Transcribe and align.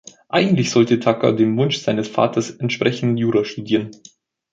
Eigentlich 0.29 0.71
sollte 0.71 0.99
Tacca 0.99 1.31
dem 1.31 1.55
Wunsch 1.57 1.77
seines 1.77 2.07
Vaters 2.07 2.49
entsprechend 2.49 3.19
Jura 3.19 3.45
studieren. 3.45 3.91